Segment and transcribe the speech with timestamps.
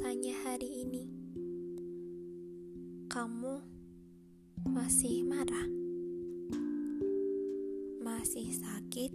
[0.00, 1.04] rasanya hari ini?
[3.12, 3.60] Kamu
[4.64, 5.68] masih marah,
[8.00, 9.12] masih sakit,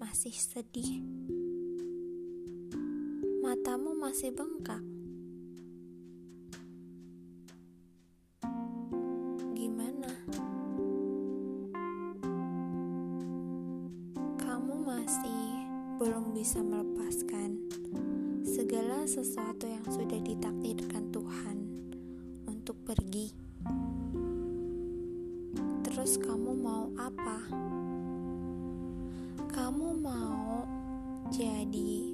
[0.00, 1.04] masih sedih,
[3.44, 4.80] matamu masih bengkak.
[9.52, 10.16] Gimana?
[14.40, 15.44] Kamu masih
[16.00, 17.60] belum bisa melepaskan
[18.66, 21.58] segala sesuatu yang sudah ditakdirkan Tuhan
[22.50, 23.30] untuk pergi.
[25.86, 27.46] Terus kamu mau apa?
[29.54, 30.66] Kamu mau
[31.30, 32.10] jadi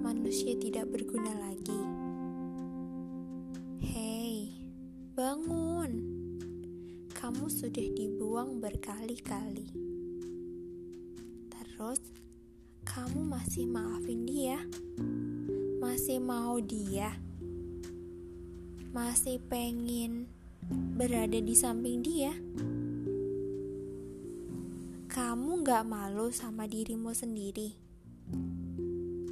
[0.00, 1.80] manusia tidak berguna lagi?
[3.84, 4.56] Hei,
[5.12, 6.00] bangun.
[7.12, 9.68] Kamu sudah dibuang berkali-kali.
[11.52, 12.00] Terus
[13.00, 14.60] kamu masih maafin dia?
[15.80, 17.16] Masih mau dia?
[18.92, 20.28] Masih pengen
[21.00, 22.36] berada di samping dia?
[25.08, 27.72] Kamu gak malu sama dirimu sendiri?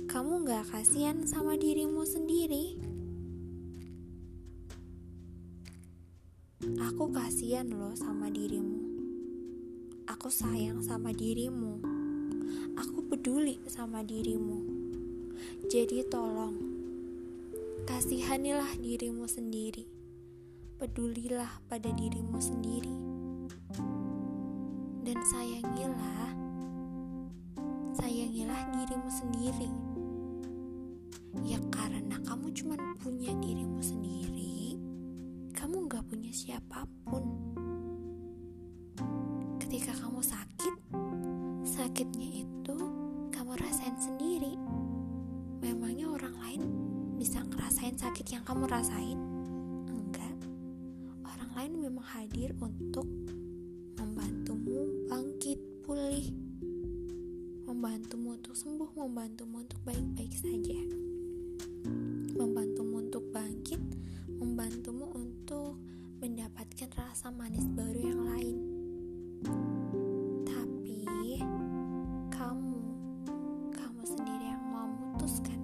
[0.09, 2.73] Kamu gak kasihan sama dirimu sendiri?
[6.89, 8.81] Aku kasihan loh sama dirimu.
[10.09, 11.98] Aku sayang sama dirimu.
[12.79, 14.63] Aku peduli sama dirimu.
[15.71, 16.55] Jadi tolong,
[17.87, 19.87] kasihanilah dirimu sendiri.
[20.79, 22.95] Pedulilah pada dirimu sendiri.
[25.03, 26.31] Dan sayangilah,
[27.97, 29.71] sayangilah dirimu sendiri.
[31.47, 34.75] Ya karena kamu cuma punya dirimu sendiri,
[35.55, 37.25] kamu gak punya siapa pun.
[39.61, 40.75] Ketika kamu sakit,
[41.63, 42.38] sakitnya
[48.29, 49.17] yang kamu rasain?
[49.89, 50.37] Enggak.
[51.25, 53.09] Orang lain memang hadir untuk
[53.97, 56.29] membantumu bangkit pulih.
[57.65, 60.77] Membantumu untuk sembuh, membantumu untuk baik-baik saja.
[62.37, 63.81] Membantumu untuk bangkit,
[64.29, 65.81] membantumu untuk
[66.21, 68.57] mendapatkan rasa manis baru yang lain.
[70.45, 71.01] Tapi
[72.29, 72.81] kamu,
[73.73, 75.58] kamu sendiri yang memutuskan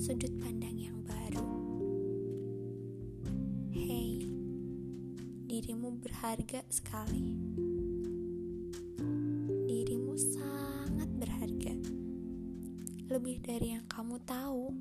[0.00, 1.44] sudut pandang yang baru.
[3.68, 4.24] Hei,
[5.44, 7.36] dirimu berharga sekali.
[9.68, 11.76] Dirimu sangat berharga.
[13.12, 14.72] Lebih dari yang kamu tahu.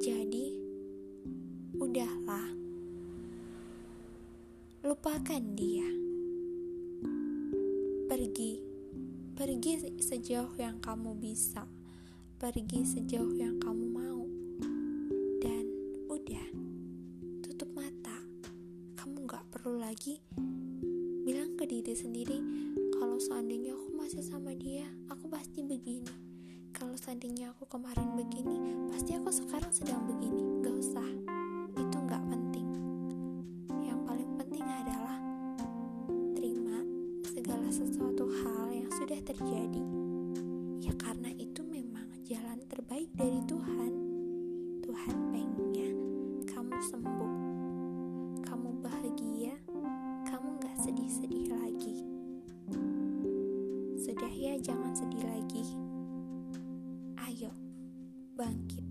[0.00, 0.56] Jadi,
[1.76, 2.48] udahlah.
[4.88, 5.88] Lupakan dia.
[8.08, 8.52] Pergi.
[9.36, 11.68] Pergi sejauh yang kamu bisa.
[12.40, 14.24] Pergi sejauh yang kamu mau.
[15.44, 15.68] Dan
[16.08, 16.48] udah.
[17.44, 18.16] Tutup mata.
[18.96, 20.24] Kamu gak perlu lagi
[21.20, 22.40] bilang ke diri sendiri
[22.96, 26.08] kalau seandainya aku masih sama dia, aku pasti begini.
[26.72, 30.64] Kalau seandainya aku kemarin begini, pasti aku sekarang sedang begini.
[30.64, 31.08] Gak usah,
[31.76, 32.68] itu gak penting.
[33.84, 35.20] Yang paling penting adalah
[36.32, 36.88] terima
[37.28, 39.99] segala sesuatu hal yang sudah terjadi.
[43.00, 43.92] Terbaik dari Tuhan.
[44.84, 45.90] Tuhan pengennya
[46.52, 47.32] kamu sembuh,
[48.44, 49.56] kamu bahagia,
[50.28, 52.04] kamu gak sedih-sedih lagi.
[54.04, 55.64] Sudah ya, jangan sedih lagi.
[57.24, 57.56] Ayo,
[58.36, 58.84] bangkit.